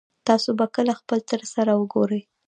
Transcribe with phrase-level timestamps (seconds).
[0.27, 2.21] تاسو به کله خپل تره سره وګورئ